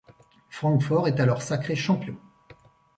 [0.49, 2.17] Francfort est alors sacré champion.